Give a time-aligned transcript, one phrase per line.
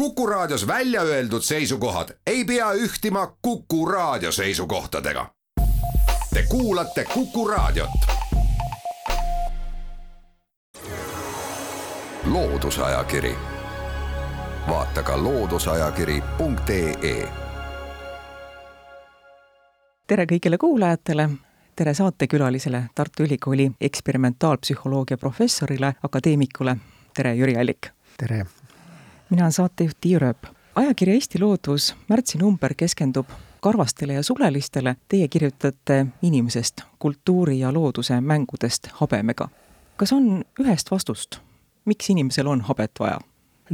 [0.00, 5.26] Kuku Raadios välja öeldud seisukohad ei pea ühtima Kuku Raadio seisukohtadega.
[6.34, 7.90] Te kuulate Kuku Raadiot.
[12.24, 13.34] loodusajakiri,
[14.68, 17.28] vaata ka looduseajakiri.ee.
[20.06, 21.30] tere kõigile kuulajatele
[21.76, 26.76] tere saatekülalisele, Tartu Ülikooli eksperimentaalpsühholoogia professorile, akadeemikule.
[27.14, 27.86] tere, Jüri Allik!
[28.16, 28.46] tere!
[29.30, 30.46] Mina olen saatejuht Tiia Rööp.
[30.74, 33.28] ajakiri Eesti Loodus märtsinumber keskendub
[33.60, 39.48] karvastele ja sulelistele, teie kirjutate inimesest, kultuuri ja looduse mängudest habemega.
[39.96, 41.36] kas on ühest vastust,
[41.84, 43.20] miks inimesel on habet vaja?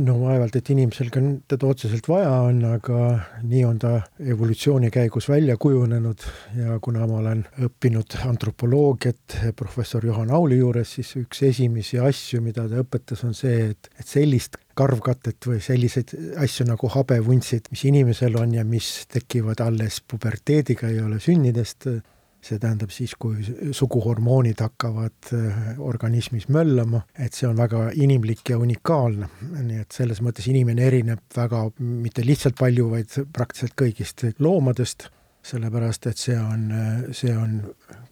[0.03, 2.99] No vaevalt, et inimesel ka teda otseselt vaja on, aga
[3.47, 6.27] nii on ta evolutsiooni käigus välja kujunenud.
[6.59, 12.67] Ja kuna ma olen õppinud antropoloogiat professor Juhan Auli juures, siis üks esimesi asju, mida
[12.69, 18.37] ta õpetas, on see, et, et sellist karvkatet või selliseid asju nagu habevuntsid, mis inimesel
[18.41, 21.89] on ja mis tekivad alles puberteediga, ei ole sünnidest
[22.45, 23.43] see tähendab siis, kui
[23.75, 29.29] suguhormoonid hakkavad äh, organismis möllama, et see on väga inimlik ja unikaalne.
[29.57, 35.09] nii et selles mõttes inimene erineb väga mitte lihtsalt palju, vaid praktiliselt kõigist loomadest,
[35.47, 36.65] sellepärast et see on,
[37.15, 37.61] see on,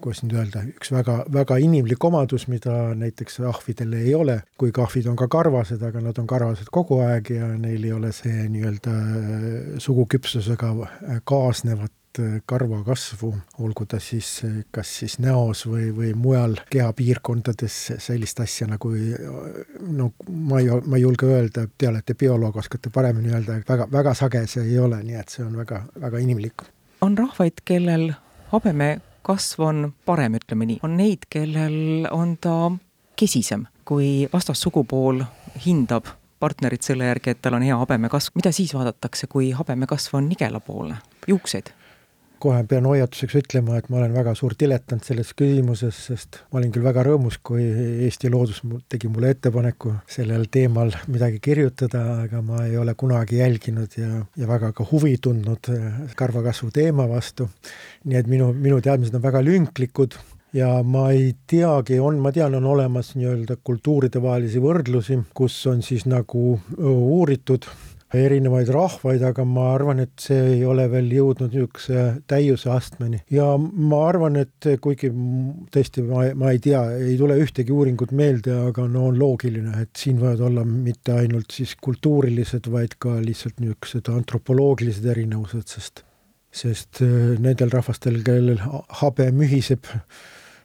[0.03, 5.09] kuidas nüüd öelda, üks väga, väga inimlik omadus, mida näiteks ahvidel ei ole, kuigi ahvid
[5.11, 8.95] on ka karvased, aga nad on karvased kogu aeg ja neil ei ole see nii-öelda
[9.83, 10.73] suguküpsusega
[11.27, 18.39] kaasnevat Äh, karvakasvu, olgu ta siis äh, kas siis näos või, või mujal kehapiirkondades sellist
[18.41, 18.93] asja nagu
[19.97, 24.15] no ma ei, ma ei julge öelda, te olete bioloog, oskate paremini öelda, väga, väga
[24.15, 26.63] sage see ei ole, nii et see on väga, väga inimlik.
[27.03, 28.13] on rahvaid, kellel
[28.55, 32.71] habeme kasv on parem, ütleme nii, on neid, kellel on ta
[33.19, 35.25] kesisem, kui vastassugupool
[35.67, 40.31] hindab partnerit selle järgi, et tal on hea habemekasv, mida siis vaadatakse, kui habemekasv on
[40.31, 41.81] nigelapoolne, juuksed?
[42.45, 46.73] Kohe pean hoiatuseks ütlema, et ma olen väga suur diletant selles küsimuses, sest ma olin
[46.75, 47.65] küll väga rõõmus, kui
[48.07, 48.61] Eesti Loodus
[48.93, 54.51] tegi mulle ettepaneku sellel teemal midagi kirjutada, aga ma ei ole kunagi jälginud ja, ja
[54.51, 57.49] väga ka huvi tundnud äh, karvakasvu teema vastu.
[58.05, 60.19] nii et minu, minu teadmised on väga lünklikud
[60.55, 66.07] ja ma ei teagi, on, ma tean, on olemas nii-öelda kultuuridevahelisi võrdlusi, kus on siis
[66.11, 67.67] nagu uuritud
[68.15, 73.21] erinevaid rahvaid, aga ma arvan, et see ei ole veel jõudnud niisuguse täiuse astmeni.
[73.35, 75.11] Ja ma arvan, et kuigi
[75.75, 79.93] tõesti ma, ma ei tea, ei tule ühtegi uuringut meelde, aga no on loogiline, et
[79.99, 86.05] siin võivad olla mitte ainult siis kultuurilised, vaid ka lihtsalt niisugused antropoloogilised erinevused, sest
[86.55, 88.61] sest äh, nendel rahvastel, kellel
[89.01, 89.89] habe mühiseb,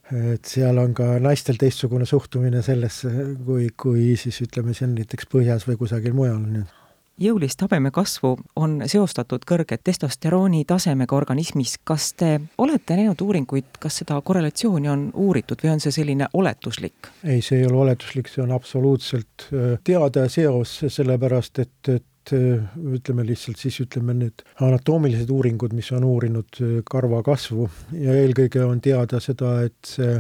[0.10, 3.12] et seal on ka naistel teistsugune suhtumine sellesse,
[3.46, 6.79] kui, kui siis ütleme, siin näiteks põhjas või kusagil mujal, nii et
[7.20, 11.78] jõulist habeme kasvu on seostatud kõrge testosterooni tasemega organismis.
[11.84, 17.12] kas te olete näinud uuringuid, kas seda korrelatsiooni on uuritud või on see selline oletuslik?
[17.24, 22.82] ei, see ei ole oletuslik, see on absoluutselt äh, teada seos, sellepärast et, et äh,
[22.96, 28.64] ütleme lihtsalt siis ütleme need anatoomilised uuringud, mis on uurinud äh, karva kasvu ja eelkõige
[28.66, 30.20] on teada seda, et see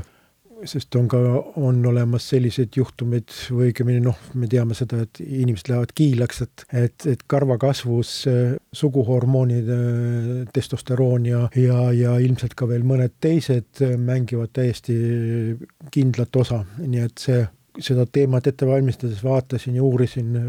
[0.67, 1.19] sest on ka,
[1.61, 6.65] on olemas selliseid juhtumeid või õigemini noh, me teame seda, et inimesed lähevad kiilaks, et,
[6.85, 13.83] et, et karvakasvus äh, suguhormoonid, äh, testosteroon ja, ja, ja ilmselt ka veel mõned teised
[13.85, 14.97] äh, mängivad täiesti
[15.93, 17.43] kindlat osa, nii et see
[17.83, 20.47] seda teemat ette valmistades vaatasin ja uurisin äh,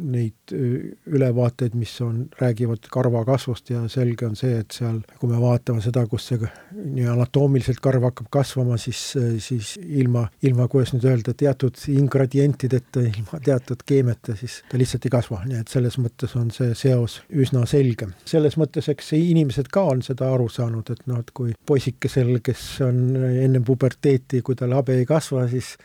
[0.00, 5.30] neid äh, ülevaateid, mis on, räägivad karva kasvust ja selge on see, et seal, kui
[5.30, 6.40] me vaatame seda, kus see
[6.76, 13.04] nii anatoomiliselt karv hakkab kasvama, siis, äh, siis ilma, ilma, kuidas nüüd öelda, teatud ingredientideta,
[13.10, 17.20] ilma teatud keemiata, siis ta lihtsalt ei kasva, nii et selles mõttes on see seos
[17.30, 18.10] üsna selge.
[18.28, 22.64] selles mõttes, eks inimesed ka on seda aru saanud, et noh, et kui poisikesel, kes
[22.86, 25.76] on ennem puberteeti, kui tal habe ei kasva, siis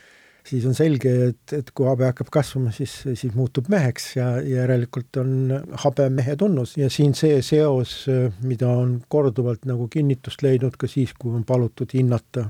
[0.46, 5.20] siis on selge, et, et kui habe hakkab kasvama, siis, siis muutub meheks ja järelikult
[5.22, 5.34] on
[5.84, 6.76] habe mehe tunnus.
[6.80, 8.02] Ja siin see seos,
[8.42, 12.48] mida on korduvalt nagu kinnitust leidnud ka siis, kui on palutud hinnata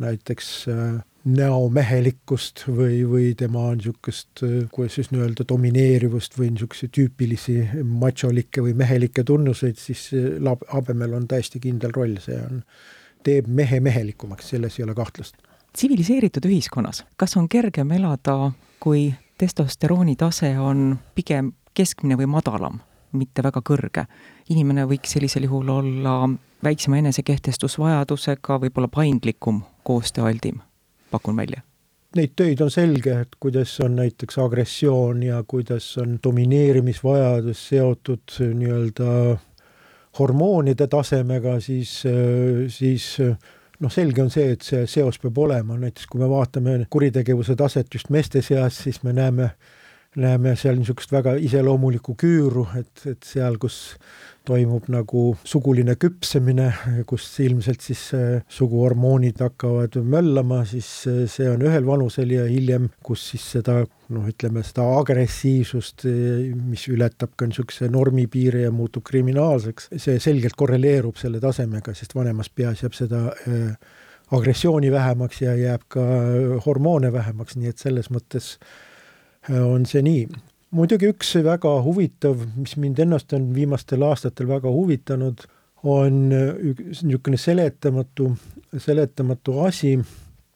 [0.00, 4.40] näiteks äh, näomehelikkust või, või tema niisugust,
[4.72, 10.08] kuidas siis nii-öelda domineerivust või niisuguseid tüüpilisi macholikke või mehelikke tunnuseid, siis
[10.72, 12.64] habemel on täiesti kindel roll, see on,
[13.24, 15.36] teeb mehe mehelikumaks, selles ei ole kahtlust
[15.72, 22.80] tsiviliseeritud ühiskonnas, kas on kergem elada, kui testosterooni tase on pigem keskmine või madalam,
[23.12, 24.06] mitte väga kõrge?
[24.50, 26.14] inimene võiks sellisel juhul olla
[26.64, 30.58] väiksema enesekehtestusvajadusega, võib-olla paindlikum, koostööaldim,
[31.10, 31.62] pakun välja
[32.16, 39.12] neid töid on selge, et kuidas on näiteks agressioon ja kuidas on domineerimisvajadus seotud nii-öelda
[40.18, 42.02] hormoonide tasemega, siis,
[42.68, 43.12] siis
[43.80, 47.94] noh, selge on see, et see seos peab olema, näiteks kui me vaatame kuritegevuse taset
[47.94, 49.50] just meeste seas, siis me näeme,
[50.18, 53.94] näeme seal niisugust väga iseloomulikku küüru, et, et seal, kus
[54.48, 56.70] toimub nagu suguline küpsemine,
[57.06, 62.88] kus ilmselt siis äh, suguhormoonid hakkavad möllama, siis äh, see on ühel vanusel ja hiljem,
[63.06, 63.78] kus siis seda
[64.10, 66.08] noh, ütleme seda agressiivsust,
[66.58, 72.16] mis ületab ka niisuguse normi piire ja muutub kriminaalseks, see selgelt korreleerub selle tasemega, sest
[72.18, 73.98] vanemas peas jääb seda äh,
[74.34, 76.04] agressiooni vähemaks ja jääb ka
[76.66, 78.56] hormoone vähemaks, nii et selles mõttes
[79.48, 80.26] on see nii.
[80.76, 85.42] Muidugi üks väga huvitav, mis mind ennast on viimastel aastatel väga huvitanud,
[85.82, 88.28] on niisugune seletamatu,
[88.78, 89.94] seletamatu asi,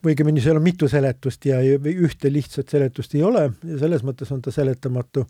[0.05, 4.43] õigemini seal on mitu seletust ja ühte lihtsat seletust ei ole ja selles mõttes on
[4.45, 5.25] ta seletamatu,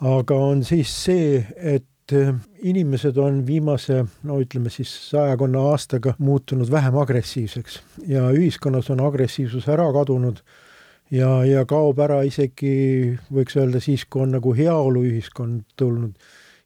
[0.00, 1.84] aga on siis see, et
[2.62, 9.66] inimesed on viimase, no ütleme siis sajakonna aastaga muutunud vähem agressiivseks ja ühiskonnas on agressiivsus
[9.68, 10.40] ära kadunud
[11.14, 16.16] ja, ja kaob ära isegi, võiks öelda siis, kui on nagu heaoluühiskond tulnud.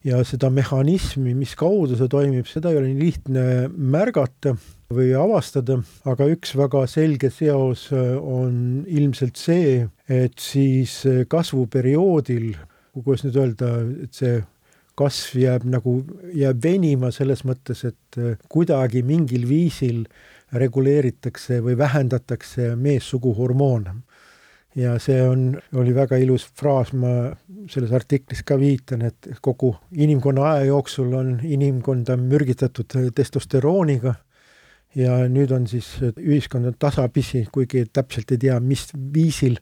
[0.05, 4.55] ja seda mehhanismi, mis kaudu see toimib, seda ei ole nii lihtne märgata
[4.89, 5.77] või avastada,
[6.09, 12.55] aga üks väga selge seos äh, on ilmselt see, et siis äh, kasvuperioodil,
[12.97, 13.75] kuidas nüüd öelda,
[14.07, 14.41] et see
[14.97, 15.99] kasv jääb nagu,
[16.33, 20.07] jääb venima selles mõttes, et äh, kuidagi mingil viisil
[20.57, 24.01] reguleeritakse või vähendatakse meessugu hormoone
[24.78, 27.31] ja see on, oli väga ilus fraas, ma
[27.70, 34.14] selles artiklis ka viitan, et kogu inimkonna aja jooksul on inimkonda mürgitatud testosterooniga.
[34.99, 39.61] Ja nüüd on siis ühiskond on tasapisi, kuigi täpselt ei tea, mis viisil,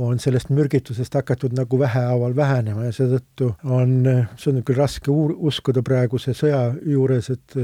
[0.00, 2.86] on sellest mürgitusest hakatud nagu vähehaaval vähenema.
[2.86, 3.98] Ja seetõttu on,
[4.40, 7.58] see on küll raske uskuda praeguse sõja juures, et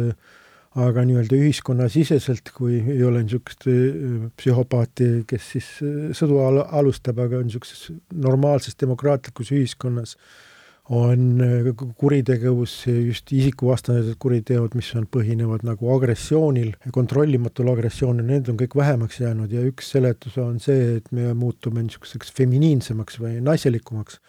[0.76, 7.22] aga nii-öelda ühiskonnasiseselt, kui ei ole niisugust äh, psühhopaati, kes siis äh, sõdu al alustab,
[7.24, 10.16] aga niisuguses normaalses demokraatlikus ühiskonnas
[10.92, 18.60] on äh, kuritegevus, just isikuvastased kuriteod, mis on, põhinevad nagu agressioonil, kontrollimatul agressioonil, need on
[18.60, 24.20] kõik vähemaks jäänud ja üks seletus on see, et me muutume niisuguseks feminiinsemaks või naiselikumaks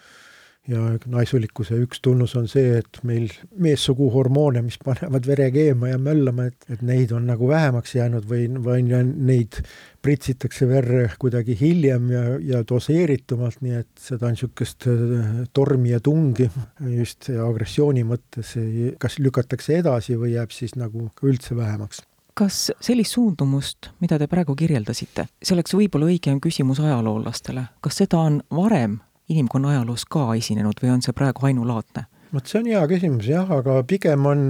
[0.67, 5.99] ja naisulikkuse üks tunnus on see, et meil meessugu hormoone, mis panevad vere keema ja
[6.01, 9.61] möllama, et, et neid on nagu vähemaks jäänud või, või neid
[10.03, 16.49] pritsitakse verre kuidagi hiljem ja, ja doseeritumalt, nii et seda niisugust äh, tormi ja tungi
[16.97, 18.55] just agressiooni mõttes
[18.99, 22.03] kas lükatakse edasi või jääb siis nagu üldse vähemaks.
[22.37, 28.19] Kas sellist suundumust, mida te praegu kirjeldasite, see oleks võib-olla õigem küsimus ajaloolastele, kas seda
[28.21, 32.07] on varem inimkonna ajaloos ka esinenud või on see praegu ainulaadne?
[32.33, 34.47] vot see on hea küsimus jah, aga pigem on,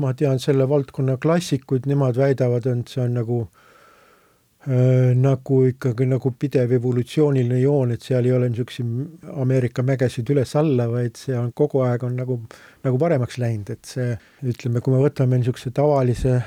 [0.00, 6.32] ma tean selle valdkonna klassikuid, nemad väidavad, et see on nagu äh, nagu ikkagi nagu
[6.40, 11.84] pidev evolutsiooniline joon, et seal ei ole niisuguseid Ameerika mägesid üles-alla, vaid see on kogu
[11.84, 12.40] aeg on nagu,
[12.84, 16.40] nagu paremaks läinud, et see ütleme, kui me võtame niisuguse tavalise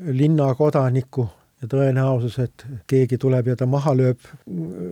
[0.00, 1.28] linnakodaniku
[1.60, 4.18] ja tõenäosus, et keegi tuleb ja ta maha lööb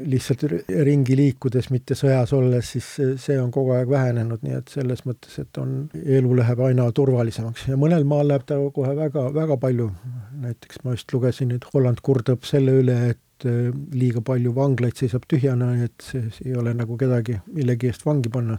[0.09, 2.89] lihtsalt ringi liikudes, mitte sõjas olles, siis
[3.23, 5.71] see on kogu aeg vähenenud, nii et selles mõttes, et on,
[6.05, 9.91] elu läheb aina turvalisemaks ja mõnel maal läheb ta kohe väga, väga palju.
[10.39, 15.23] näiteks ma just lugesin, et Holland kurdab selle üle, et äh, liiga palju vanglaid seisab
[15.29, 18.59] tühjana, et see ei ole nagu kedagi millegi eest vangi panna.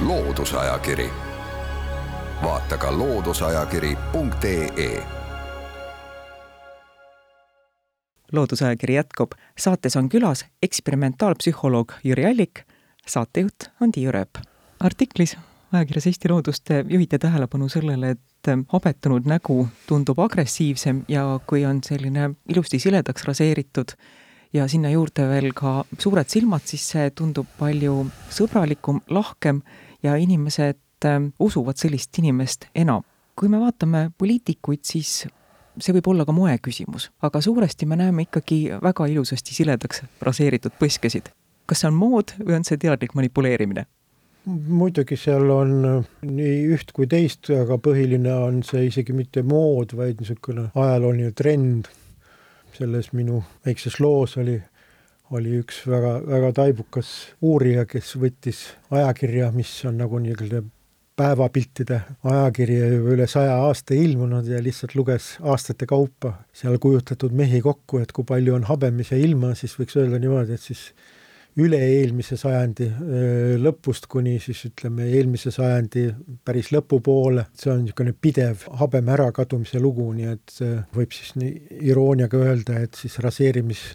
[0.00, 1.10] loodusajakiri,
[2.42, 5.19] vaata ka looduseajakiri.ee
[8.32, 9.32] loodusajakiri jätkub.
[9.58, 12.64] saates on külas eksperimentaalpsühholoog Jüri Allik,
[13.06, 14.38] saatejuht on Tiiu Rööp.
[14.80, 15.36] artiklis
[15.72, 22.30] ajakirjas Eesti Loodust juhite tähelepanu sellele, et habetunud nägu tundub agressiivsem ja kui on selline
[22.48, 23.94] ilusti siledaks raseeritud
[24.52, 29.62] ja sinna juurde veel ka suured silmad, siis see tundub palju sõbralikum, lahkem
[30.02, 30.80] ja inimesed
[31.40, 33.02] usuvad sellist inimest enam.
[33.36, 35.24] kui me vaatame poliitikuid, siis
[35.78, 40.76] see võib olla ka moe küsimus, aga suuresti me näeme ikkagi väga ilusasti siledaks raseeritud
[40.80, 41.30] põskesid.
[41.66, 43.86] kas see on mood või on see teadlik manipuleerimine?
[44.46, 45.72] muidugi seal on
[46.24, 51.88] nii üht kui teist, aga põhiline on see isegi mitte mood, vaid niisugune ajalooline trend.
[52.72, 54.54] selles minu väikses loos oli,
[55.34, 57.08] oli üks väga, väga taibukas
[57.42, 58.60] uurija, kes võttis
[58.90, 60.62] ajakirja, mis on nagu nii-öelda
[61.18, 67.60] päevapiltide ajakiri juba üle saja aasta ilmunud ja lihtsalt luges aastate kaupa seal kujutatud mehi
[67.64, 70.90] kokku, et kui palju on habemise ilma, siis võiks öelda niimoodi, et siis
[71.60, 72.86] üle-eelmise sajandi
[73.60, 76.06] lõpust kuni siis ütleme, eelmise sajandi
[76.46, 80.54] päris lõpupoole, see on niisugune pidev habeme ärakadumise lugu, nii et
[80.94, 83.88] võib siis nii irooniaga öelda, et siis raseerimis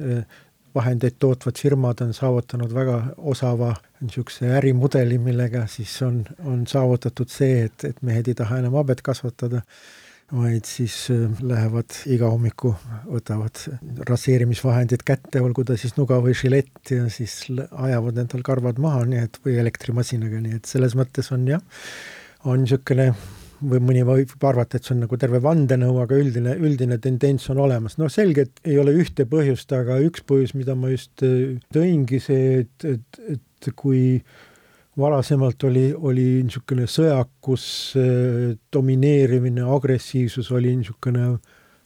[0.76, 7.66] vahendeid tootvad firmad on saavutanud väga osava niisuguse ärimudeli, millega siis on, on saavutatud see,
[7.70, 9.62] et, et mehed ei taha enam habet kasvatada,
[10.34, 12.74] vaid siis äh, lähevad iga hommiku,
[13.06, 13.62] võtavad
[14.10, 19.24] raseerimisvahendid kätte, olgu ta siis nuga või žilett ja siis ajavad endal karvad maha, nii
[19.30, 21.64] et, või elektrimasinaga, nii et selles mõttes on jah,
[22.46, 23.12] on niisugune
[23.62, 27.62] või mõni võib arvata, et see on nagu terve vandenõu, aga üldine, üldine tendents on
[27.64, 27.98] olemas.
[27.98, 32.20] no selge, et ei ole ühte põhjust, aga üks põhjus, mida ma just äh, tõingi,
[32.24, 34.22] see, et, et, et kui
[35.00, 37.68] varasemalt oli, oli niisugune sõjakus,
[38.00, 41.36] äh, domineerimine, agressiivsus oli niisugune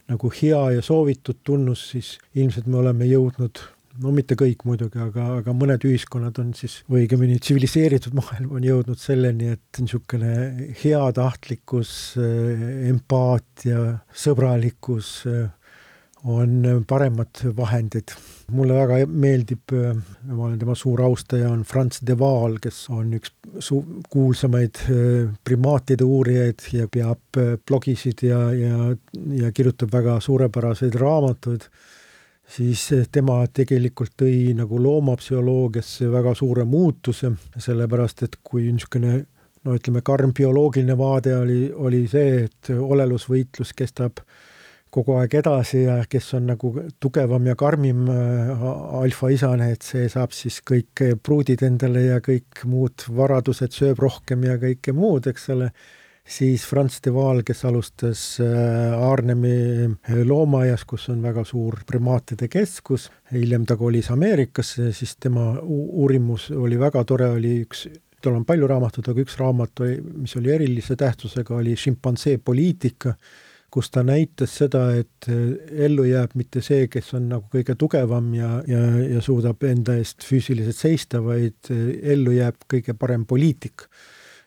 [0.09, 3.61] nagu hea ja soovitud tunnus, siis ilmselt me oleme jõudnud
[4.03, 8.65] no mitte kõik muidugi, aga, aga mõned ühiskonnad on siis, või õigemini tsiviliseeritud maailm on
[8.65, 10.33] jõudnud selleni, et niisugune
[10.81, 11.93] heatahtlikkus,
[12.89, 13.85] empaatia,
[14.25, 15.13] sõbralikkus
[16.27, 18.11] on paremad vahendid.
[18.51, 23.31] mulle väga meeldib, ma olen tema suur austaja, on Franz de Waal, kes on üks
[23.63, 24.81] su-, kuulsamaid
[25.45, 28.89] primaatide uurijaid ja peab blogisid ja, ja,
[29.37, 31.69] ja kirjutab väga suurepäraseid raamatuid
[32.49, 39.19] siis eh, tema tegelikult tõi nagu loomapsühholoogiasse väga suure muutuse, sellepärast et kui niisugune
[39.65, 44.23] no ütleme, karm bioloogiline vaade oli, oli see, et olelusvõitlus kestab
[44.89, 48.63] kogu aeg edasi ja kes on nagu tugevam ja karmim äh,
[49.03, 54.57] alfaisane, et see saab siis kõik pruudid endale ja kõik muud varadused, sööb rohkem ja
[54.61, 55.69] kõike muud, eks ole
[56.29, 59.55] siis Franz de Waal, kes alustas äh, Arnhemi
[59.89, 66.49] äh, loomaaias, kus on väga suur primaatide keskus, hiljem ta kolis Ameerikasse, siis tema uurimus
[66.55, 67.87] oli väga tore, oli üks
[68.21, 69.85] tal on palju raamatuid, aga üks raamat,
[70.19, 73.13] mis oli erilise tähtsusega, oli šimpansee poliitika,
[73.71, 75.55] kus ta näitas seda, et äh,
[75.87, 80.25] ellu jääb mitte see, kes on nagu kõige tugevam ja, ja, ja suudab enda eest
[80.27, 83.87] füüsiliselt seista, vaid ellu jääb kõige parem poliitik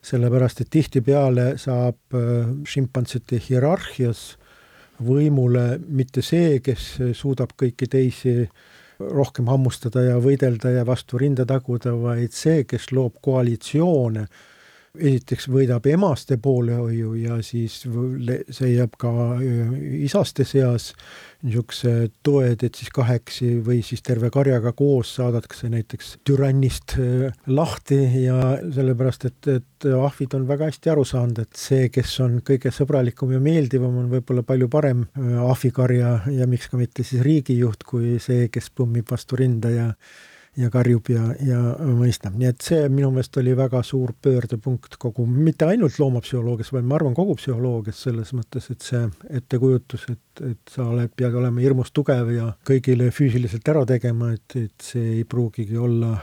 [0.03, 4.37] sellepärast et tihtipeale saab äh, šimpansete hierarhias
[5.03, 8.37] võimule mitte see, kes suudab kõiki teisi
[9.03, 14.27] rohkem hammustada ja võidelda ja vastu rinda taguda, vaid see, kes loob koalitsioone
[14.93, 17.79] esiteks võidab emaste poolehoiu ja siis
[18.53, 19.11] see jääb ka
[20.05, 20.91] isaste seas
[21.43, 26.99] niisuguse toed, et siis kaheksi või siis terve karjaga koos saadakse näiteks türannist
[27.49, 32.37] lahti ja sellepärast, et, et ahvid on väga hästi aru saanud, et see, kes on
[32.45, 35.07] kõige sõbralikum ja meeldivam, on võib-olla palju parem
[35.49, 39.89] ahvikarja ja miks ka mitte siis riigijuht, kui see, kes pummib vastu rinda ja
[40.57, 41.59] ja karjub ja, ja
[41.97, 46.89] mõistab, nii et see minu meelest oli väga suur pöördepunkt kogu, mitte ainult loomapsühholoogias, vaid
[46.89, 49.01] ma arvan, kogu psühholoogias selles mõttes, et see
[49.41, 54.59] ettekujutus, et, et sa oled, pead olema hirmus tugev ja kõigile füüsiliselt ära tegema, et,
[54.61, 56.19] et see ei pruugigi olla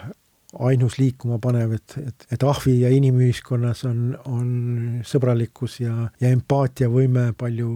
[0.66, 4.48] ainus liikuma panev, et, et, et ahvi ja inimühiskonnas on, on
[5.06, 7.74] sõbralikkus ja, ja empaatiavõime palju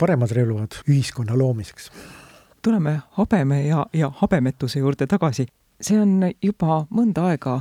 [0.00, 1.90] paremad relvad ühiskonna loomiseks
[2.64, 5.46] tuleme habeme ja, ja habemetuse juurde tagasi.
[5.80, 7.60] see on juba mõnda aega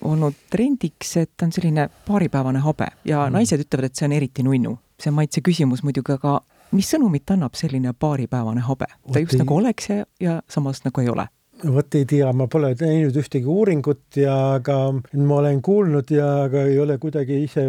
[0.00, 3.36] olnud trendiks, et on selline paaripäevane habe ja mm.
[3.36, 4.78] naised ütlevad, et see on eriti nunnu.
[5.00, 6.40] see on maitse küsimus muidugi, aga
[6.72, 8.88] mis sõnumit annab selline paaripäevane habe?
[9.12, 9.44] ta just ei...
[9.44, 11.28] nagu oleks ja, ja samas nagu ei ole
[11.68, 16.64] vot ei tea, ma pole teinud ühtegi uuringut ja ka ma olen kuulnud ja aga
[16.68, 17.64] ei ole kuidagi ise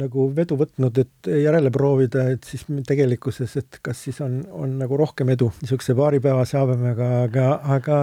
[0.00, 4.98] nagu vedu võtnud, et järele proovida, et siis tegelikkuses, et kas siis on, on nagu
[4.98, 8.00] rohkem edu niisuguse paaripäevase habemega, aga, aga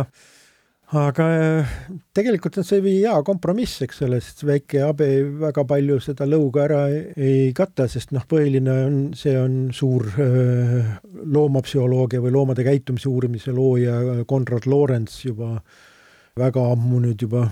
[0.93, 1.69] aga äh,
[2.13, 5.07] tegelikult on see hea kompromiss, eks ole, sest väike habe
[5.41, 10.93] väga palju seda lõuga ära ei kata, sest noh, põhiline on, see on suur äh,
[11.33, 15.55] loomapsühholoogia või loomade käitumise uurimise looja Konrad Lorenz juba
[16.39, 17.43] väga ammu nüüd juba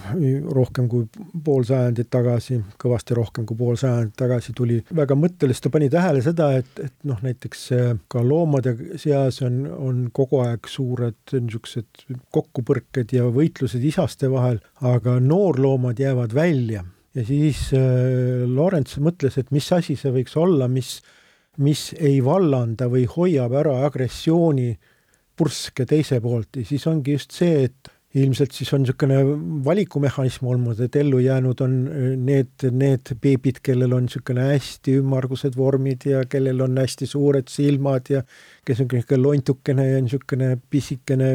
[0.56, 1.06] rohkem kui
[1.46, 6.24] pool sajandit tagasi, kõvasti rohkem kui pool sajandit tagasi tuli väga mõttelist, ta pani tähele
[6.26, 7.68] seda, et, et noh, näiteks
[8.10, 15.20] ka loomade seas on, on kogu aeg suured niisugused kokkupõrked ja võitlused isaste vahel, aga
[15.22, 16.82] noorloomad jäävad välja.
[17.14, 21.02] Ja siis äh, Lorents mõtles, et mis asi see võiks olla, mis,
[21.62, 24.72] mis ei vallanda või hoiab ära agressiooni
[25.38, 26.56] purske teise poolt.
[26.58, 29.20] Ja siis ongi just see, et ilmselt siis on niisugune
[29.66, 31.76] valikumehhanism olnud, et ellu jäänud on
[32.26, 38.12] need, need beebid, kellel on niisugune hästi ümmargused vormid ja kellel on hästi suured silmad
[38.12, 38.24] ja
[38.68, 41.32] kes on niisugune lontukene ja niisugune pisikene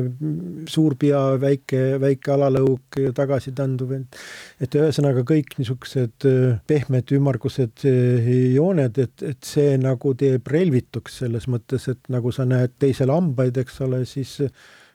[0.69, 4.21] suur pea, väike, väike alalõug ja tagasitanduv, et
[4.61, 6.29] et ühesõnaga kõik niisugused
[6.69, 12.77] pehmed ümmargused jooned, et, et see nagu teeb relvituks selles mõttes, et nagu sa näed
[12.83, 14.43] teisel hambaid, eks ole, siis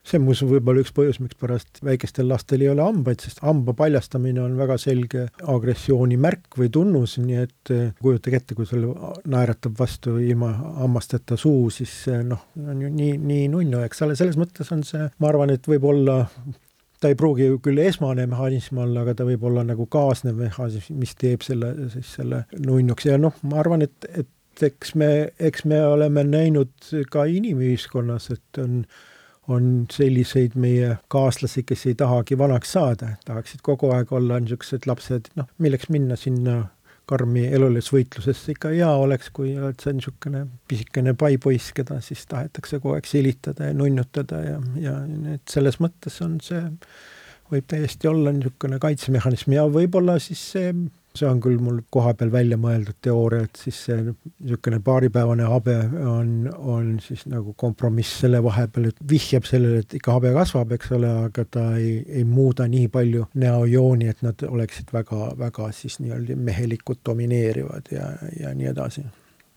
[0.07, 4.41] see on muuseas võib-olla üks põhjus, mikspärast väikestel lastel ei ole hambaid, sest hamba paljastamine
[4.41, 8.87] on väga selge agressiooni märk või tunnus, nii et eh, kujutage ette, kui sul
[9.29, 11.93] naeratab vastu ilma hammasteta suu, siis
[12.25, 15.69] noh, on ju nii, nii nunnu, eks ole, selles mõttes on see, ma arvan, et
[15.69, 16.23] võib-olla
[17.01, 21.15] ta ei pruugi küll esmane mehhanism olla, aga ta võib olla nagu kaasnev mehhanism, mis
[21.17, 23.07] teeb selle, siis selle nunnuks.
[23.09, 28.61] Ja noh, ma arvan, et, et eks me, eks me oleme näinud ka inimühiskonnas, et
[28.61, 28.83] on
[29.51, 35.31] on selliseid meie kaaslasi, kes ei tahagi vanaks saada, tahaksid kogu aeg olla niisugused lapsed,
[35.39, 36.61] noh, milleks minna sinna
[37.11, 42.95] karmi elulisvõitlusesse, ikka hea oleks, kui oled sa niisugune pisikene paipoiss, keda siis tahetakse kogu
[42.95, 44.95] aeg silitada ja nunnutada ja, ja
[45.33, 46.61] et selles mõttes on see,
[47.51, 50.71] võib täiesti olla niisugune kaitsemehhanism ja võib-olla siis see
[51.17, 55.75] see on küll mul kohapeal välja mõeldud teooria, et siis see niisugune paaripäevane habe
[56.07, 60.93] on, on siis nagu kompromiss selle vahepeal, et vihjab sellele, et ikka habe kasvab, eks
[60.97, 65.99] ole, aga ta ei, ei muuda nii palju näojooni, et nad oleksid väga, väga siis
[66.03, 69.05] nii-öelda mehelikult domineerivad ja, ja nii edasi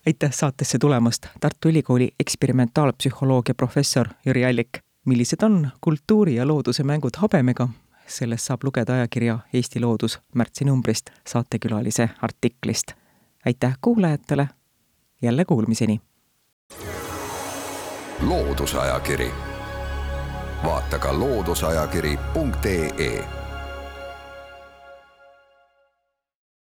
[0.06, 4.78] aitäh saatesse tulemast, Tartu Ülikooli eksperimentaalpsühholoogia professor Jüri Allik.
[5.04, 7.68] millised on kultuuri ja looduse mängud habemega
[8.06, 12.92] sellest saab lugeda ajakirja Eesti Loodus märtsinumbrist saatekülalise artiklist.
[13.46, 14.48] aitäh kuulajatele,
[15.22, 16.00] jälle kuulmiseni!
[18.20, 19.30] loodusajakiri,
[20.64, 23.43] vaata ka looduseajakiri.ee